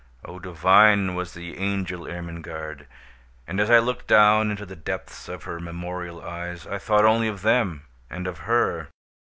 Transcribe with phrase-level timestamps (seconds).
[0.25, 2.87] Oh, divine was the angel Ermengarde!
[3.45, 7.27] and as I looked down into the depths of her memorial eyes, I thought only
[7.27, 8.87] of them—and of her.